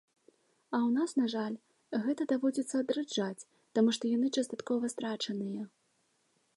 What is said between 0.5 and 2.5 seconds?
А у нас, на жаль, гэта